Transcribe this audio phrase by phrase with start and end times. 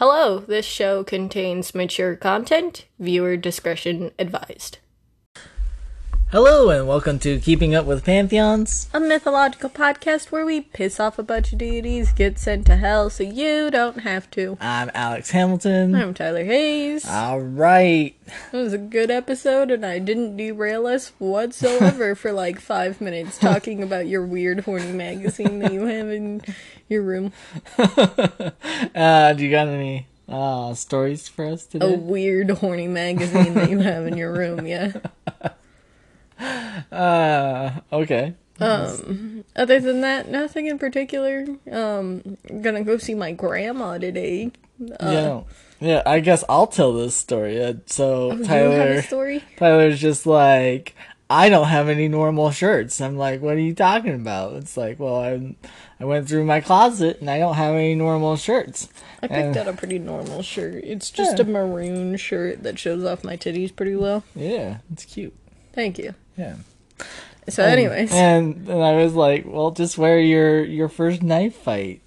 [0.00, 2.86] Hello, this show contains mature content.
[2.98, 4.78] Viewer discretion advised.
[6.32, 8.88] Hello and welcome to Keeping Up with Pantheons.
[8.94, 13.10] A mythological podcast where we piss off a bunch of deities, get sent to hell
[13.10, 14.56] so you don't have to.
[14.60, 15.92] I'm Alex Hamilton.
[15.96, 17.04] I'm Tyler Hayes.
[17.04, 18.14] All right.
[18.52, 23.36] It was a good episode and I didn't derail us whatsoever for like five minutes
[23.36, 26.42] talking about your weird horny magazine that you have in
[26.88, 27.32] your room.
[27.76, 31.92] uh, do you got any uh, stories for us today?
[31.92, 34.92] A weird horny magazine that you have in your room, yeah.
[36.40, 38.34] Uh, okay.
[38.60, 41.46] Um, other than that, nothing in particular.
[41.70, 44.52] Um, I'm gonna go see my grandma today.
[44.80, 45.40] Uh, yeah.
[45.82, 47.62] Yeah, I guess I'll tell this story.
[47.62, 49.42] Uh, so you Tyler, story?
[49.56, 50.94] Tyler's just like,
[51.30, 53.00] I don't have any normal shirts.
[53.00, 54.54] I'm like, what are you talking about?
[54.56, 55.56] It's like, well, I,
[55.98, 58.88] I went through my closet and I don't have any normal shirts.
[59.22, 60.84] I picked And- out a pretty normal shirt.
[60.84, 61.44] It's just Yeah.
[61.44, 64.22] a maroon shirt that shows off my titties pretty well.
[64.34, 65.34] Yeah, it's cute.
[65.72, 66.14] Thank you.
[66.40, 66.56] Yeah.
[67.48, 72.00] So, anyways, and and I was like, well, just wear your your first knife fight.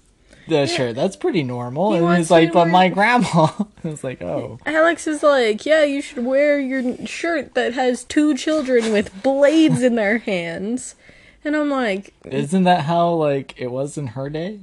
[0.48, 1.92] The shirt that's pretty normal.
[1.92, 3.48] He and he's like, but wear- my grandma.
[3.84, 8.04] I was like, oh, Alex is like, yeah, you should wear your shirt that has
[8.04, 10.96] two children with blades in their hands.
[11.44, 14.60] And I'm like, isn't that how like it was in her day?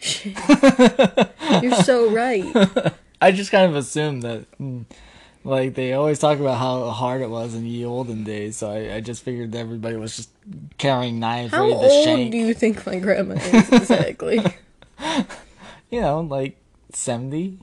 [1.62, 2.44] you're so right.
[3.20, 4.84] I just kind of assumed that, mm,
[5.44, 8.56] like they always talk about how hard it was in the olden days.
[8.58, 10.30] So I, I just figured that everybody was just
[10.78, 12.32] carrying knives How ready to old shank.
[12.32, 14.40] do you think my grandma is exactly?
[15.90, 16.58] You know, like
[16.92, 17.58] 70,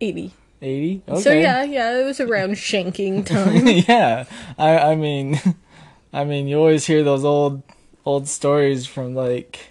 [0.00, 0.32] 80.
[0.62, 1.02] 80?
[1.08, 1.20] Okay.
[1.20, 3.66] So yeah, yeah, it was around shanking time.
[3.86, 4.24] yeah,
[4.56, 5.38] I I mean,
[6.12, 7.62] I mean, you always hear those old
[8.06, 9.69] old stories from like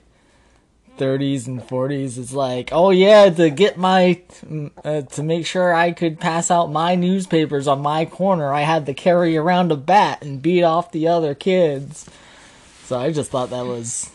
[0.99, 2.17] 30s and 40s.
[2.17, 6.51] It's like, oh yeah, to get my mm, uh, to make sure I could pass
[6.51, 10.63] out my newspapers on my corner, I had to carry around a bat and beat
[10.63, 12.09] off the other kids.
[12.83, 14.11] So I just thought that was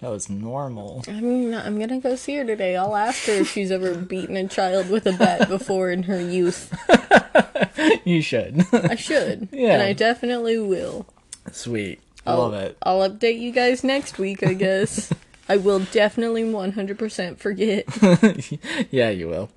[0.00, 1.04] that was normal.
[1.08, 2.74] I mean, I'm gonna go see her today.
[2.76, 6.20] I'll ask her if she's ever beaten a child with a bat before in her
[6.20, 6.72] youth.
[8.04, 8.64] you should.
[8.72, 9.48] I should.
[9.52, 9.74] Yeah.
[9.74, 11.06] And I definitely will.
[11.52, 12.00] Sweet.
[12.26, 12.78] I'll, Love it.
[12.82, 15.12] I'll update you guys next week, I guess.
[15.50, 17.84] I will definitely 100% forget.
[18.92, 19.50] yeah, you will.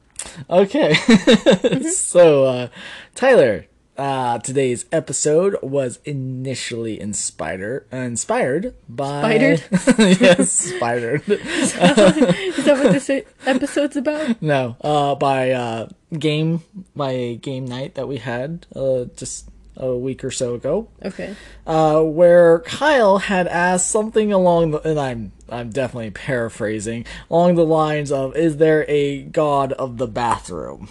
[0.49, 0.95] Okay.
[1.91, 2.67] so, uh,
[3.13, 9.63] Tyler, uh, today's episode was initially inspired inspired by Spidered?
[10.19, 11.21] yes, spidered.
[11.29, 14.41] Is that what this e- episode's about?
[14.41, 16.63] no, uh, by uh, game
[16.95, 19.47] by game night that we had uh, just
[19.77, 20.87] a week or so ago.
[21.03, 21.35] Okay.
[21.65, 27.65] uh, where Kyle had asked something along the, and I'm I'm definitely paraphrasing along the
[27.65, 30.89] lines of, "Is there a god of the bathroom?"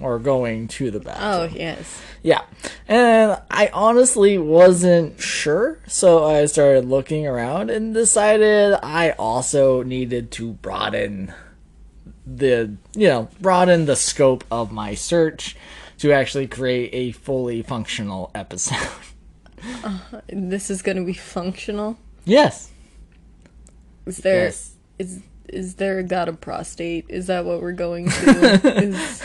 [0.00, 1.50] Or going to the bathroom.
[1.52, 2.00] Oh, yes.
[2.22, 2.42] Yeah.
[2.88, 10.30] And I honestly wasn't sure, so I started looking around and decided I also needed
[10.32, 11.34] to broaden
[12.26, 15.56] the, you know, broaden the scope of my search
[16.02, 18.76] to actually create a fully functional episode.
[19.84, 19.98] Uh,
[20.28, 21.96] this is gonna be functional.
[22.24, 22.72] yes.
[24.06, 24.74] Is there Yes.
[24.98, 27.06] is is there a god of prostate?
[27.08, 28.60] Is that what we're going to?
[28.82, 29.22] is,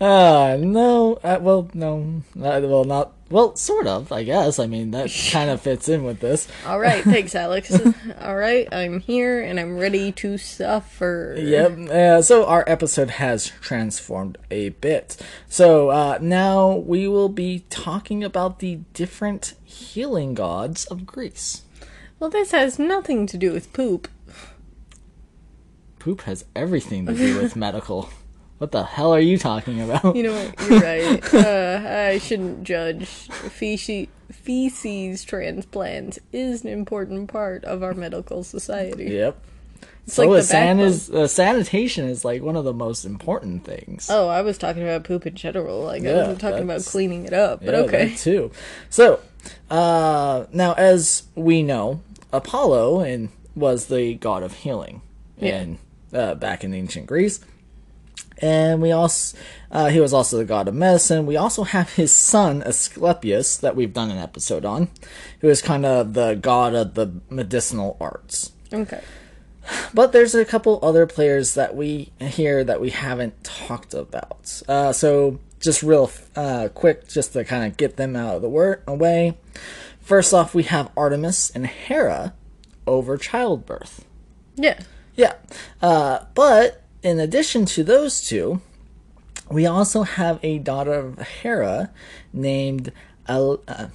[0.00, 1.18] Uh, no.
[1.22, 2.22] Uh, well, no.
[2.36, 3.12] Uh, well, not.
[3.30, 4.58] Well, sort of, I guess.
[4.58, 6.48] I mean, that kind of fits in with this.
[6.66, 7.72] all right, thanks, Alex.
[8.20, 11.36] all right, I'm here and I'm ready to suffer.
[11.38, 11.78] Yep.
[11.90, 15.16] Uh, so our episode has transformed a bit.
[15.48, 21.62] So uh, now we will be talking about the different healing gods of Greece.
[22.18, 24.08] Well, this has nothing to do with poop.
[26.00, 28.08] Poop has everything to do with medical.
[28.58, 30.16] What the hell are you talking about?
[30.16, 30.68] You know what?
[30.68, 31.34] You're right.
[31.34, 33.06] Uh, I shouldn't judge.
[33.06, 39.04] Feces, feces transplants is an important part of our medical society.
[39.04, 39.38] Yep.
[40.04, 43.04] It's so like the is san- is, uh, sanitation is like one of the most
[43.04, 44.08] important things.
[44.10, 45.80] Oh, I was talking about poop in general.
[45.84, 47.60] Like I wasn't talking about cleaning it up.
[47.64, 48.14] But Yeah, okay.
[48.16, 48.50] too.
[48.90, 49.20] So,
[49.70, 52.02] uh, now as we know,
[52.32, 55.00] Apollo and was the god of healing,
[55.38, 55.60] Yeah.
[55.62, 55.78] in
[56.12, 57.40] uh, back in ancient Greece,
[58.38, 59.36] and we also
[59.70, 61.26] uh, he was also the god of medicine.
[61.26, 64.88] We also have his son Asclepius that we've done an episode on,
[65.40, 68.52] who is kind of the god of the medicinal arts.
[68.72, 69.00] Okay.
[69.94, 74.62] But there's a couple other players that we here that we haven't talked about.
[74.66, 78.48] Uh, so just real uh, quick, just to kind of get them out of the
[78.48, 79.36] wor- way.
[80.00, 82.34] First off, we have Artemis and Hera
[82.86, 84.04] over childbirth.
[84.56, 84.80] Yeah.
[85.20, 85.34] Yeah,
[85.82, 88.60] uh, but in addition to those two,
[89.50, 91.90] we also have a daughter of Hera
[92.32, 92.92] named
[93.28, 93.88] El- uh,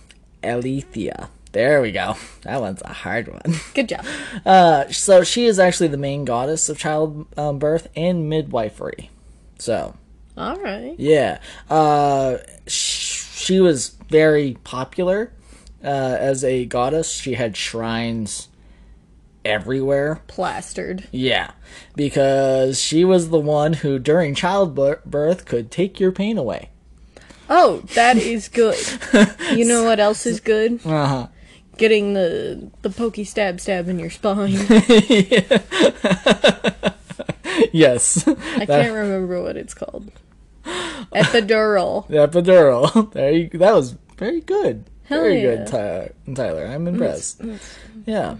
[0.43, 1.29] Eileithyia.
[1.51, 2.15] There we go.
[2.41, 3.55] That one's a hard one.
[3.73, 4.05] Good job.
[4.45, 9.09] Uh, so she is actually the main goddess of childbirth and midwifery.
[9.57, 9.95] So
[10.37, 10.93] All right.
[10.99, 11.39] yeah,
[11.69, 12.37] uh,
[12.67, 15.31] sh- she was very popular
[15.83, 15.87] uh,
[16.19, 17.09] as a goddess.
[17.11, 18.49] She had shrines
[19.45, 20.21] everywhere.
[20.27, 21.07] Plastered.
[21.11, 21.51] Yeah,
[21.95, 26.69] because she was the one who, during childbirth, could take your pain away.
[27.49, 28.77] Oh, that is good.
[29.55, 30.79] You know what else is good?
[30.85, 31.27] Uh huh.
[31.77, 34.57] Getting the the pokey stab stab in your spine.
[37.71, 40.11] Yes, I can't remember what it's called.
[40.65, 42.07] Epidural.
[42.07, 43.11] the epidural.
[43.13, 43.49] There you.
[43.49, 44.85] That was very good.
[45.03, 45.55] Hell very yeah.
[45.55, 46.65] good, Ty- Tyler.
[46.65, 47.41] I'm impressed.
[48.05, 48.35] Yeah.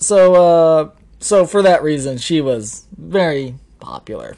[0.00, 4.36] So, uh, so for that reason, she was very popular.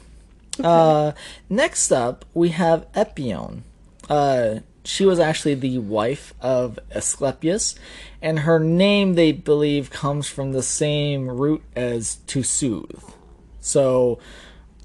[0.63, 1.13] Uh,
[1.49, 3.61] next up, we have Epione.
[4.09, 7.75] Uh, she was actually the wife of Asclepius,
[8.21, 13.01] and her name, they believe, comes from the same root as to soothe.
[13.61, 14.19] So,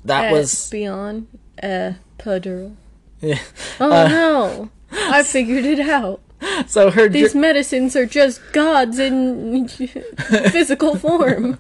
[0.04, 1.26] that was beyond
[1.62, 2.76] epidural.
[3.20, 3.40] yeah.
[3.80, 4.70] Oh Uh, no!
[4.92, 6.20] I figured it out.
[6.66, 11.58] so her These medicines are just gods in physical form.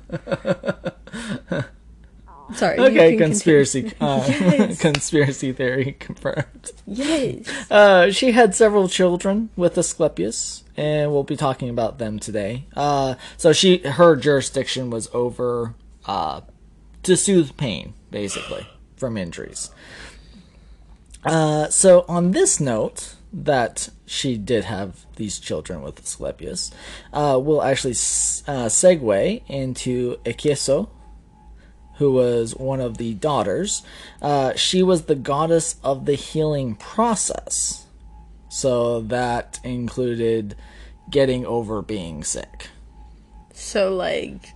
[2.54, 2.78] Sorry.
[2.78, 4.80] okay conspiracy uh, Yes.
[4.80, 6.72] conspiracy theory confirmed.
[6.86, 7.46] Yes.
[7.70, 12.64] Uh, she had several children with Asclepius, and we'll be talking about them today.
[12.74, 15.74] Uh, so she, her jurisdiction was over
[16.06, 16.40] uh,
[17.02, 18.66] to soothe pain, basically,
[18.96, 19.70] from injuries.
[21.26, 23.14] Uh, so on this note,
[23.44, 26.70] that she did have these children with Asclepius,
[27.12, 30.88] uh, we'll actually uh, segue into Aceso,
[31.96, 33.82] who was one of the daughters.
[34.22, 37.86] Uh, she was the goddess of the healing process.
[38.48, 40.56] So that included
[41.10, 42.68] getting over being sick.
[43.52, 44.52] So like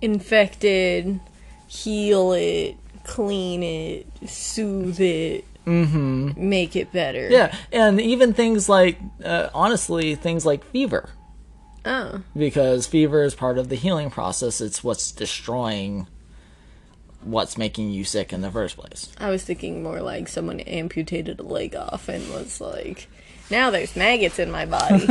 [0.00, 1.20] infected,
[1.66, 6.48] heal it, clean it, soothe it, mm-hmm.
[6.48, 7.28] make it better.
[7.28, 11.10] Yeah, and even things like, uh, honestly, things like fever.
[11.84, 12.22] Oh.
[12.36, 16.06] Because fever is part of the healing process, it's what's destroying
[17.22, 19.12] what's making you sick in the first place.
[19.18, 23.08] I was thinking more like someone amputated a leg off and was like,
[23.50, 25.04] now there's maggots in my body.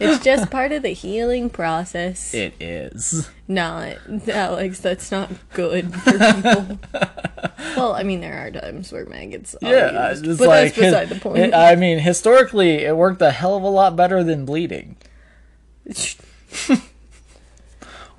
[0.00, 2.32] it's just part of the healing process.
[2.34, 3.30] It is.
[3.48, 3.96] Not,
[4.28, 6.78] Alex, that's not good for people.
[7.76, 11.08] well, I mean, there are times where maggots are Yeah, used, but like, that's beside
[11.08, 11.54] the point.
[11.54, 14.96] I mean, historically, it worked a hell of a lot better than bleeding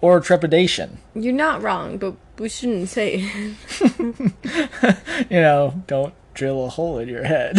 [0.02, 0.98] or trepanation.
[1.16, 4.34] You're not wrong, but we shouldn't say it.
[5.30, 7.58] you know, don't drill a hole in your head.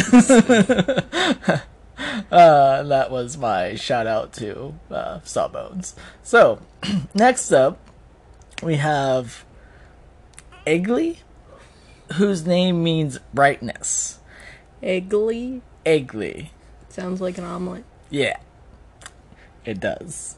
[2.31, 5.95] uh, that was my shout out to uh, Sawbones.
[6.23, 6.61] So,
[7.15, 7.79] next up,
[8.63, 9.45] we have
[10.67, 11.19] Aegle,
[12.15, 14.19] whose name means brightness.
[14.83, 16.51] Eggly Aegle.
[16.89, 17.85] sounds like an omelet.
[18.11, 18.37] Yeah,
[19.65, 20.37] it does.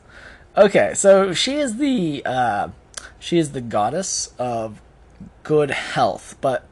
[0.56, 2.68] Okay, so she is the uh,
[3.18, 4.80] she is the goddess of
[5.42, 6.66] good health, but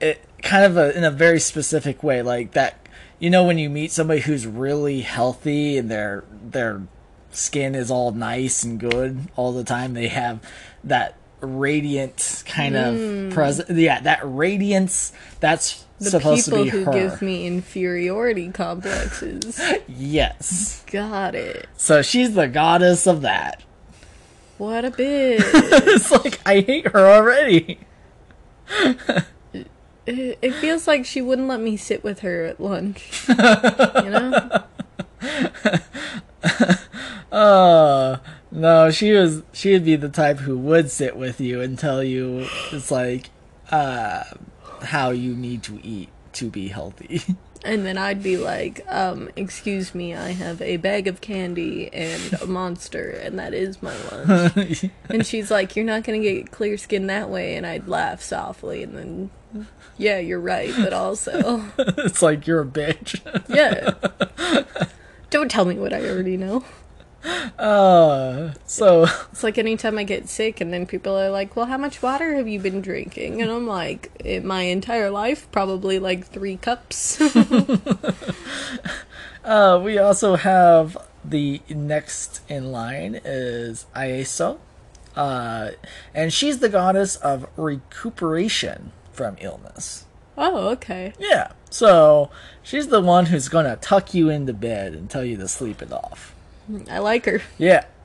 [0.00, 2.78] it kind of a, in a very specific way, like that.
[3.22, 6.82] You know, when you meet somebody who's really healthy and their their
[7.30, 10.40] skin is all nice and good all the time, they have
[10.82, 13.30] that radiant kind of hmm.
[13.30, 13.70] presence.
[13.70, 15.12] Yeah, that radiance.
[15.38, 16.92] That's The supposed people to be who her.
[16.92, 19.60] give me inferiority complexes.
[19.86, 20.82] yes.
[20.90, 21.68] Got it.
[21.76, 23.62] So she's the goddess of that.
[24.58, 25.38] What a bitch.
[25.44, 27.78] It's like I hate her already.
[30.06, 33.28] it, it feels like she wouldn't let me sit with her at lunch.
[33.28, 33.34] you
[34.10, 34.62] know?
[37.30, 38.18] Uh
[38.50, 42.02] no, she was she would be the type who would sit with you and tell
[42.02, 43.30] you it's like
[43.70, 44.24] uh
[44.82, 47.22] how you need to eat to be healthy.
[47.64, 52.32] And then I'd be like, um, excuse me, I have a bag of candy and
[52.42, 54.86] a monster, and that is my lunch.
[55.08, 57.54] and she's like, You're not gonna get clear skin that way.
[57.54, 59.30] And I'd laugh softly, and then,
[59.98, 63.20] yeah, you're right, but also, it's like you're a bitch.
[63.48, 63.92] yeah.
[65.30, 66.64] Don't tell me what I already know.
[67.56, 71.78] Uh so It's like anytime I get sick, and then people are like, Well, how
[71.78, 73.40] much water have you been drinking?
[73.40, 77.20] And I'm like, In my entire life, probably like three cups.
[79.44, 84.58] uh we also have the next in line is Iaso.
[85.14, 85.72] Uh,
[86.14, 90.06] and she's the goddess of recuperation from illness.
[90.36, 91.12] Oh, okay.
[91.18, 91.52] Yeah.
[91.70, 92.30] So
[92.62, 95.92] she's the one who's gonna tuck you into bed and tell you to sleep it
[95.92, 96.34] off.
[96.90, 97.42] I like her.
[97.58, 97.84] Yeah.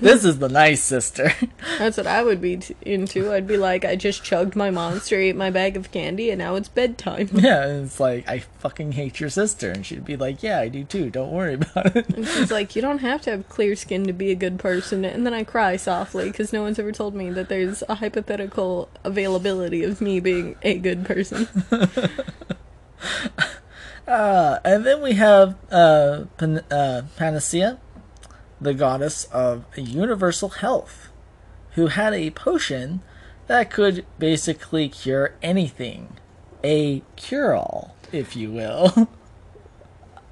[0.00, 1.30] this is the nice sister.
[1.78, 3.32] That's what I would be t- into.
[3.32, 6.54] I'd be like, I just chugged my monster, ate my bag of candy, and now
[6.54, 7.28] it's bedtime.
[7.32, 10.68] yeah, and it's like I fucking hate your sister, and she'd be like, "Yeah, I
[10.68, 11.10] do too.
[11.10, 14.14] Don't worry about it." And she's like, You don't have to have clear skin to
[14.14, 15.04] be a good person.
[15.04, 18.88] And then I cry softly because no one's ever told me that there's a hypothetical
[19.04, 21.46] availability of me being a good person.
[24.06, 27.78] Uh, and then we have uh, Pan- uh, Panacea,
[28.60, 31.08] the goddess of universal health,
[31.72, 33.00] who had a potion
[33.46, 36.16] that could basically cure anything.
[36.64, 39.08] A cure all, if you will.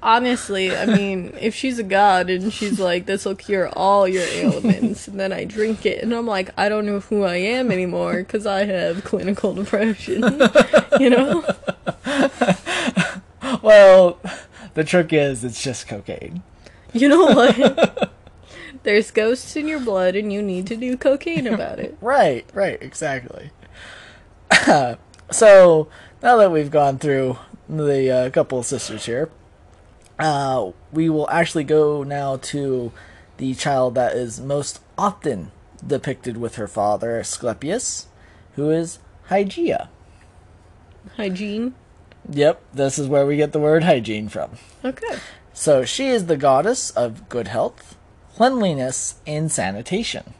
[0.03, 4.23] Honestly, I mean, if she's a god and she's like, This will cure all your
[4.23, 7.71] ailments, and then I drink it, and I'm like, I don't know who I am
[7.71, 10.21] anymore because I have clinical depression.
[10.99, 11.43] you know?
[13.63, 14.19] well,
[14.75, 16.43] the trick is it's just cocaine.
[16.93, 18.04] You know what?
[18.85, 21.97] There's ghosts in your blood, and you need to do cocaine about it.
[21.99, 23.49] Right, right, exactly.
[25.31, 25.87] so
[26.21, 27.37] now that we've gone through
[27.67, 29.31] the uh, couple of sisters here,
[30.19, 32.91] uh, we will actually go now to
[33.37, 35.51] the child that is most often
[35.85, 38.05] depicted with her father, Asclepius,
[38.55, 38.99] who is
[39.29, 39.87] Hygeia.
[41.17, 41.73] Hygiene.
[42.29, 44.51] Yep, this is where we get the word hygiene from.
[44.83, 45.17] Okay.
[45.53, 47.94] So she is the goddess of good health,
[48.35, 50.33] cleanliness, and sanitation.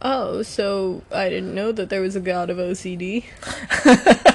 [0.00, 3.24] Oh, so I didn't know that there was a god of OCD.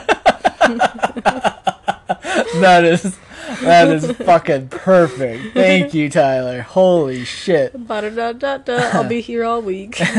[2.61, 3.17] That is
[3.61, 5.53] that is fucking perfect.
[5.53, 6.61] Thank you, Tyler.
[6.61, 7.87] Holy shit.
[7.87, 8.89] Ba-da-da-da-da.
[8.93, 10.01] I'll be here all week.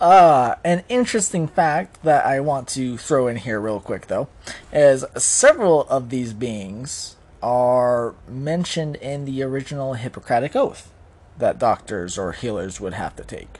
[0.00, 4.28] Uh, an interesting fact that I want to throw in here real quick though
[4.70, 10.90] is several of these beings are mentioned in the original Hippocratic Oath
[11.38, 13.58] that doctors or healers would have to take.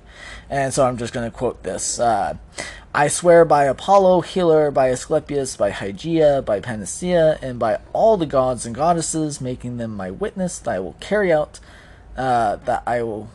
[0.49, 1.99] And so I'm just going to quote this.
[1.99, 2.37] Uh,
[2.95, 8.27] I swear by Apollo, healer, by Asclepius, by Hygeia, by Panacea, and by all the
[8.27, 11.59] gods and goddesses, making them my witness that I will carry out,
[12.17, 13.31] uh, that I will,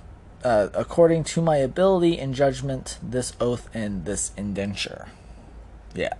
[0.45, 5.09] uh, according to my ability and judgment, this oath and this indenture.
[5.93, 6.13] Yeah.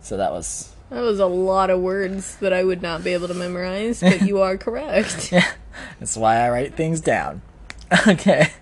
[0.00, 3.28] So that was That was a lot of words that I would not be able
[3.28, 5.30] to memorize, but you are correct.
[5.98, 7.42] That's why I write things down.
[8.06, 8.52] okay.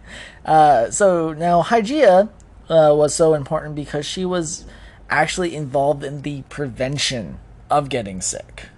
[0.44, 2.28] Uh, so now Hygeia
[2.68, 4.64] uh, was so important because she was
[5.10, 7.38] actually involved in the prevention
[7.70, 8.68] of getting sick.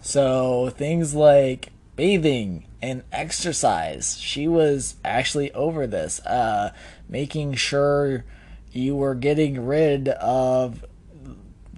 [0.00, 6.72] So things like bathing and exercise, she was actually over this, uh,
[7.08, 8.24] making sure
[8.72, 10.84] you were getting rid of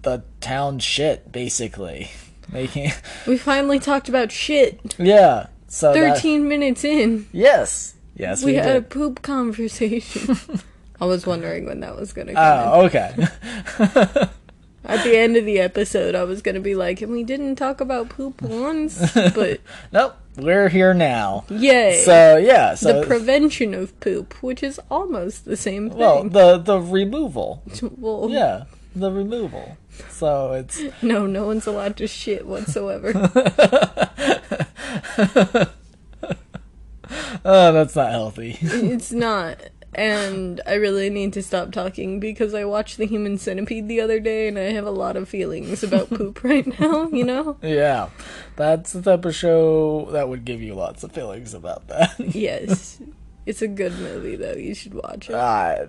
[0.02, 2.11] the town shit, basically.
[2.52, 2.90] Making
[3.26, 4.80] We finally talked about shit.
[4.99, 5.47] yeah.
[5.69, 7.95] So that- 13 minutes in, Yes.
[8.16, 10.37] Yes, we we, had a poop conversation.
[11.00, 12.69] I was wondering when that was gonna oh, come.
[12.69, 14.28] Oh, okay.
[14.85, 17.80] At the end of the episode, I was gonna be like, and we didn't talk
[17.80, 19.61] about poop once, but
[19.92, 21.45] nope, we're here now.
[21.49, 22.02] yay.
[22.04, 25.99] So yeah, so the prevention of poop, which is almost the same thing.
[25.99, 27.62] well, the the removal.
[27.97, 29.76] Well, Yeah, the removal.
[30.09, 33.12] So it's no, no one's allowed to shit whatsoever.
[37.44, 38.59] oh, that's not healthy.
[38.61, 39.59] it's not.
[39.92, 44.20] And I really need to stop talking because I watched The Human Centipede the other
[44.20, 47.56] day and I have a lot of feelings about poop right now, you know?
[47.61, 48.11] yeah,
[48.54, 52.14] that's the type of show that would give you lots of feelings about that.
[52.20, 53.00] Yes.
[53.47, 54.52] It's a good movie though.
[54.52, 55.35] You should watch it.
[55.35, 55.87] Ah,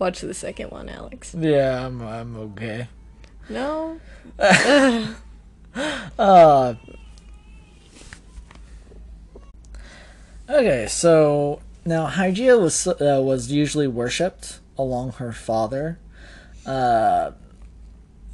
[0.00, 1.34] Watch the second one, Alex.
[1.38, 2.88] yeah, I'm I'm okay.
[3.48, 4.00] No?
[6.18, 6.74] Uh,
[10.48, 16.00] okay, so now Hygeia was uh, was usually worshipped along her father.
[16.66, 17.30] Uh,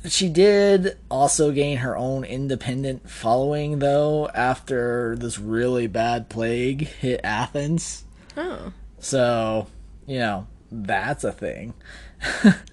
[0.08, 7.20] she did also gain her own independent following, though, after this really bad plague hit
[7.22, 8.04] Athens.
[8.34, 8.72] Oh.
[8.98, 9.66] So,
[10.06, 11.74] you know, that's a thing.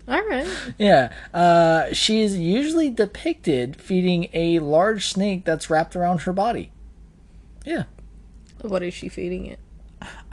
[0.08, 0.48] Alright.
[0.78, 6.72] Yeah, uh, she's usually depicted feeding a large snake that's wrapped around her body.
[7.66, 7.84] Yeah,
[8.62, 9.60] What is she feeding it?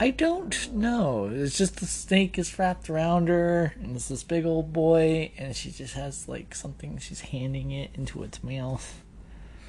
[0.01, 1.31] I don't know.
[1.33, 5.55] It's just the snake is wrapped around her, and it's this big old boy, and
[5.55, 9.03] she just has like something she's handing it into its mouth.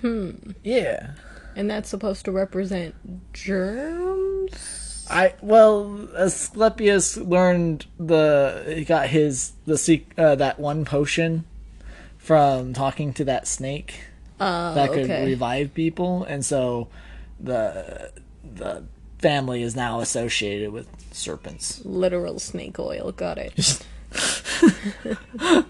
[0.02, 0.32] Hmm.
[0.64, 1.12] Yeah.
[1.56, 2.96] And that's supposed to represent
[3.34, 4.91] germs?
[5.10, 11.46] I well, Asclepius learned the he got his the uh, that one potion
[12.18, 14.06] from talking to that snake
[14.40, 15.26] Uh, that could okay.
[15.26, 16.88] revive people, and so
[17.40, 18.12] the
[18.44, 18.84] the
[19.20, 21.82] family is now associated with serpents.
[21.86, 23.12] Literal snake oil.
[23.12, 23.86] Got it.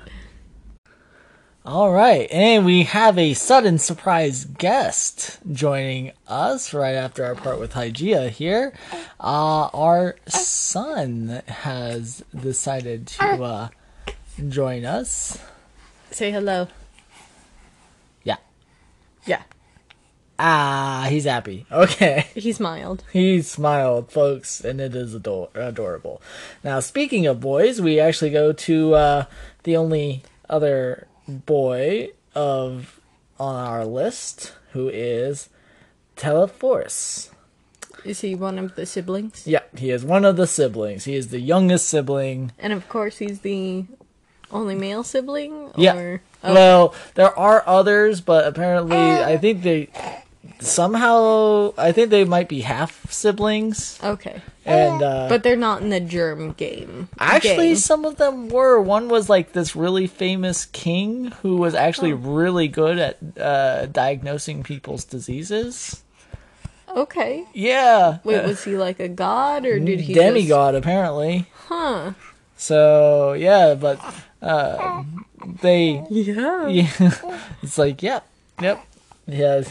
[1.63, 7.59] All right, and we have a sudden surprise guest joining us right after our part
[7.59, 8.73] with Hygeia here.
[9.19, 13.67] Uh, our son has decided to uh,
[14.49, 15.37] join us.
[16.09, 16.67] Say hello.
[18.23, 18.37] Yeah.
[19.27, 19.43] Yeah.
[20.39, 21.67] Ah, he's happy.
[21.71, 22.25] Okay.
[22.33, 23.03] He smiled.
[23.13, 26.23] He smiled, folks, and it is ador- adorable.
[26.63, 29.25] Now, speaking of boys, we actually go to uh,
[29.61, 32.99] the only other boy of
[33.39, 35.49] on our list, who is
[36.15, 37.31] Telesphorus.
[38.03, 39.45] Is he one of the siblings?
[39.45, 41.05] Yeah, he is one of the siblings.
[41.05, 42.51] He is the youngest sibling.
[42.57, 43.85] And of course, he's the
[44.51, 45.71] only male sibling.
[45.75, 45.95] Yeah.
[45.95, 46.21] Or...
[46.43, 49.27] Oh, Well, there are others, but apparently, uh.
[49.27, 49.89] I think they
[50.59, 54.41] somehow I think they might be half siblings, okay.
[54.65, 57.09] And uh, But they're not in the germ game.
[57.19, 57.75] Actually, Gang.
[57.75, 58.79] some of them were.
[58.79, 64.63] One was like this really famous king who was actually really good at uh, diagnosing
[64.63, 66.03] people's diseases.
[66.95, 67.45] Okay.
[67.53, 68.19] Yeah.
[68.23, 71.47] Wait, uh, was he like a god or did he demigod apparently?
[71.67, 72.13] Huh.
[72.57, 73.99] So yeah, but
[74.41, 75.03] uh,
[75.61, 76.67] they Yeah.
[76.67, 78.27] yeah, it's like yep,
[78.61, 78.85] yep,
[79.25, 79.63] yeah.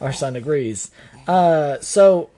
[0.00, 0.90] Our son agrees.
[1.26, 2.28] Uh, so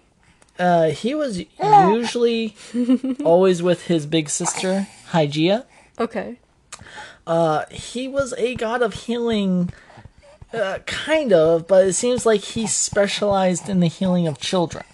[0.58, 2.54] uh, he was usually
[3.24, 5.64] always with his big sister Hygeia.
[5.98, 6.38] Okay.
[7.26, 9.72] Uh, he was a god of healing,
[10.52, 14.84] uh, kind of, but it seems like he specialized in the healing of children.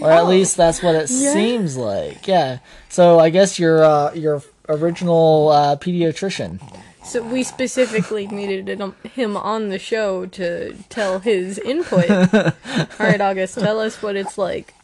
[0.00, 1.32] Or at least that's what it Yeah.
[1.32, 2.26] seems like.
[2.28, 2.58] Yeah.
[2.90, 6.60] So I guess your uh, your original uh, pediatrician.
[7.06, 8.68] So we specifically needed
[9.14, 12.10] him on the show to tell his input.
[12.34, 12.52] All
[12.98, 14.74] right, August, tell us what it's like.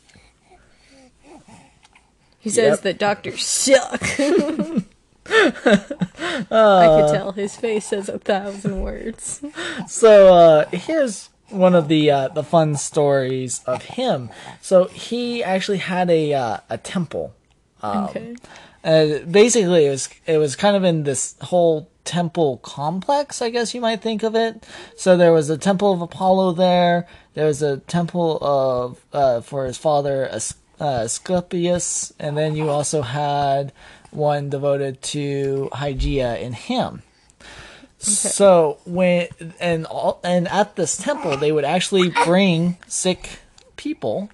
[2.39, 2.81] He says Yep.
[2.83, 4.03] that doctors suck.
[5.31, 9.45] I could tell his face says a thousand words.
[9.87, 14.31] So uh, here's one of the uh, the fun stories of him.
[14.61, 17.35] So he actually had a uh, a temple.
[17.85, 18.35] okay.
[18.83, 23.75] Uh, basically, it was it was kind of in this whole temple complex, I guess
[23.75, 24.67] you might think of it.
[24.97, 27.07] So there was a temple of Apollo there.
[27.35, 32.69] There was a temple of uh, for his father As- uh, Asclepius, and then you
[32.69, 33.73] also had
[34.11, 37.03] one devoted to Hygeia in him.
[37.99, 39.29] So when
[39.61, 43.39] and all and at this temple, they would actually bring sick
[43.77, 44.29] people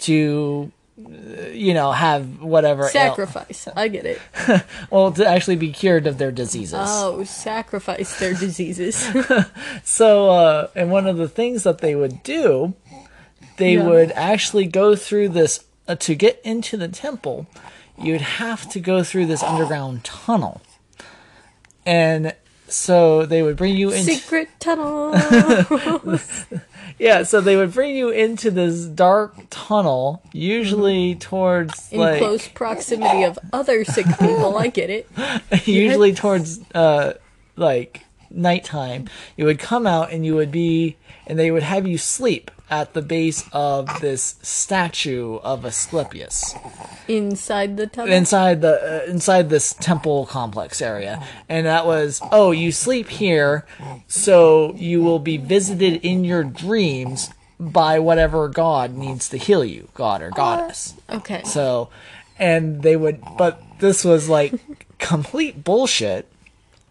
[0.00, 3.66] to, you know, have whatever ail- Sacrifice.
[3.74, 4.20] I get it.
[4.90, 6.78] well, to actually be cured of their diseases.
[6.80, 9.04] Oh, sacrifice their diseases.
[9.84, 12.74] So, uh, and one of the things that they would do,
[13.56, 13.84] they Yeah.
[13.84, 17.46] would actually go through this uh, to get into the temple.
[17.98, 20.62] You'd have to go through this underground tunnel,
[21.86, 22.34] and
[22.66, 25.12] so they would bring you into Secret tunnel.
[26.98, 27.22] Yeah.
[27.22, 33.24] So they would bring you into this dark tunnel, usually towards In like close proximity
[33.24, 34.56] of other sick people.
[34.56, 35.08] I get it.
[35.66, 37.14] usually towards uh
[37.56, 38.02] like
[38.34, 42.50] nighttime you would come out and you would be and they would have you sleep
[42.70, 46.54] at the base of this statue of Asclepius
[47.06, 48.12] Inside the tunnel.
[48.12, 53.66] inside the uh, inside this temple complex area and that was oh you sleep here
[54.08, 59.88] so you will be visited in your dreams by whatever god needs to heal you
[59.94, 61.42] god or goddess okay.
[61.44, 61.88] so,
[62.38, 64.54] and they would, but this was like
[64.98, 66.28] complete bullshit.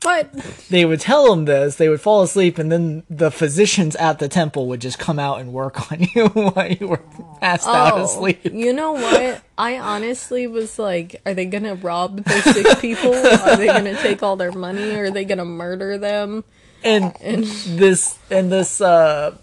[0.04, 0.32] What?
[0.70, 4.28] They would tell them this, they would fall asleep, and then the physicians at the
[4.28, 7.02] temple would just come out and work on you while you were
[7.42, 8.42] passed out Oh, asleep.
[8.46, 9.42] you know what?
[9.58, 13.14] I honestly was like, are they gonna rob the sick people?
[13.14, 14.96] Are they gonna take all their money?
[14.96, 16.44] Are they gonna murder them?
[16.84, 19.38] And this, and this, uh,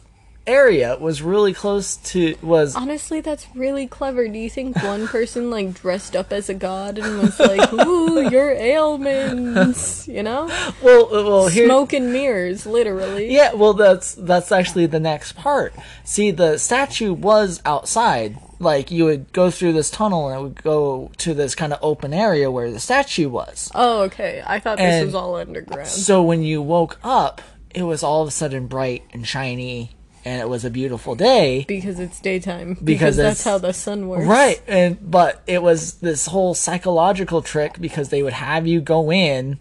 [0.50, 4.26] area was really close to, was, Honestly, that's really clever.
[4.28, 8.28] Do you think one person like dressed up as a god and was like, "Ooh,
[8.28, 10.46] your ailments," you know?
[10.82, 13.32] well, uh, well, here, Smoke and mirrors, literally.
[13.32, 15.72] Yeah, well, that's that's actually the next part.
[16.04, 18.36] See, the statue was outside.
[18.58, 21.78] Like you would go through this tunnel and it would go to this kind of
[21.80, 23.70] open area where the statue was.
[23.74, 24.42] Oh, okay.
[24.46, 25.88] I thought this was all underground.
[25.88, 27.40] So when you woke up,
[27.74, 29.92] it was all of a sudden bright and shiny
[30.24, 31.64] and it was a beautiful day.
[31.66, 32.74] Because it's daytime.
[32.74, 34.26] Because, Because that's how the sun works.
[34.26, 39.10] Right, and but it was this whole psychological trick because they would have you go
[39.10, 39.58] in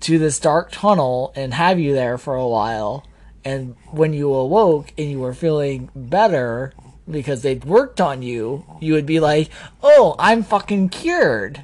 [0.00, 3.06] to this dark tunnel and have you there for a while,
[3.44, 6.72] and when you awoke and you were feeling better
[7.08, 9.48] because they'd worked on you, you would be like,
[9.82, 11.62] "Oh, I'm fucking cured."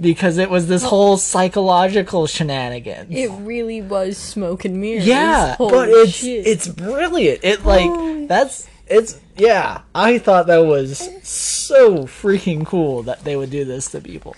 [0.00, 3.08] Because it was this whole psychological shenanigans.
[3.10, 5.06] It really was smoke and mirrors.
[5.06, 6.46] Yeah, Holy but it's shit.
[6.46, 7.40] it's brilliant.
[7.42, 9.82] It like Holy- that's it's yeah.
[9.94, 14.36] I thought that was so freaking cool that they would do this to people.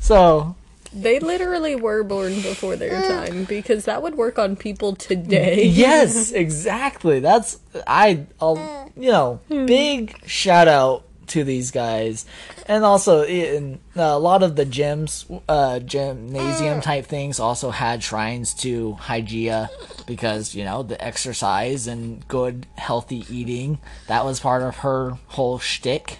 [0.00, 0.54] So
[0.92, 3.08] They literally were born before their eh.
[3.08, 5.64] time because that would work on people today.
[5.66, 7.20] yes, exactly.
[7.20, 9.66] That's I I'll, you know hmm.
[9.66, 12.26] big shout out to these guys,
[12.66, 16.82] and also in uh, a lot of the gyms, uh, gymnasium mm.
[16.82, 19.68] type things also had shrines to Hygeia
[20.06, 25.58] because you know the exercise and good healthy eating that was part of her whole
[25.58, 26.18] shtick,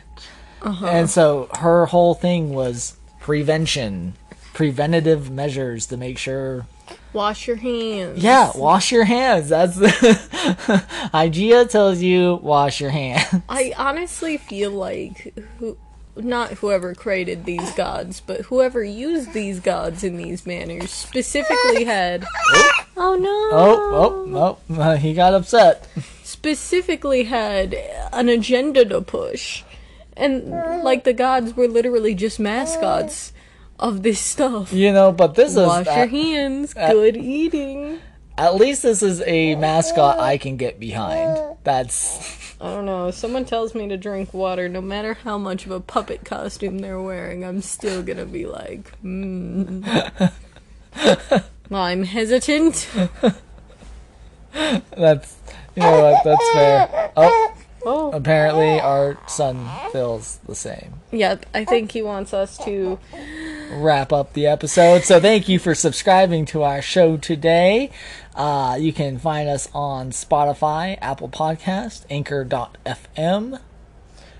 [0.63, 0.87] uh-huh.
[0.87, 4.15] and so her whole thing was prevention,
[4.53, 6.67] preventative measures to make sure
[7.13, 8.23] Wash your hands.
[8.23, 9.49] yeah, wash your hands.
[9.49, 9.89] That's the
[11.13, 13.43] Hygeia tells you wash your hands.
[13.49, 15.77] I honestly feel like who
[16.17, 22.25] not whoever created these gods, but whoever used these gods in these manners specifically had
[22.97, 23.49] Oh no.
[23.53, 24.81] Oh, oh, oh!
[24.81, 25.89] uh, he got upset.
[26.23, 27.75] specifically had
[28.13, 29.63] an agenda to push.
[30.17, 30.51] And
[30.85, 33.33] like the gods were literally just mascots
[33.79, 34.73] of this stuff.
[34.73, 38.01] You know, but this is Wash your at, hands, good eating.
[38.39, 41.57] at least this is a mascot I can get behind.
[41.65, 43.09] That's I don't know.
[43.09, 46.79] If someone tells me to drink water, no matter how much of a puppet costume
[46.79, 49.85] they're wearing, I'm still gonna be like, hmm.
[51.71, 52.89] I'm hesitant.
[54.53, 55.37] that's
[55.75, 56.25] you know what?
[56.25, 57.13] That's fair.
[57.17, 57.55] Oh,
[57.87, 58.11] Oh.
[58.13, 60.95] apparently our son feels the same.
[61.13, 62.99] Yep, I think he wants us to.
[63.71, 65.05] wrap up the episode.
[65.05, 67.91] So thank you for subscribing to our show today.
[68.35, 73.61] Uh, you can find us on Spotify, Apple Podcast, Anchor.fm.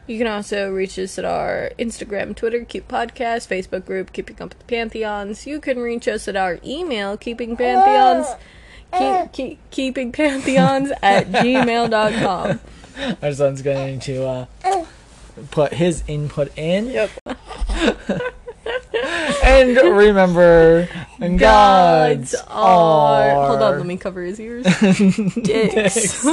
[0.07, 4.51] You can also reach us at our Instagram, Twitter, Cute Podcast, Facebook group, Keeping Up
[4.51, 5.47] with the Pantheons.
[5.47, 8.27] You can reach us at our email, Keeping Pantheons,
[8.99, 12.61] keep, keep, Keeping Pantheons at gmail.com.
[13.23, 14.47] Our son's going to uh,
[15.51, 16.87] put his input in.
[16.87, 17.11] Yep.
[19.45, 20.89] And remember,
[21.21, 23.47] Gods gods are.
[23.49, 24.65] Hold on, let me cover his ears.
[25.43, 26.25] Dicks.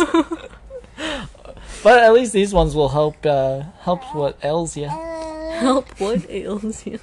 [1.84, 4.88] But at least these ones will help uh, help what ails you.
[4.88, 7.00] Help, what ails you?